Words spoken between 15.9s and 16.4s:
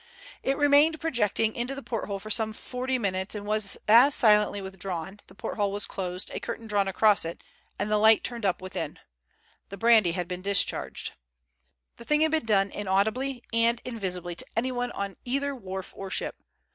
or ship.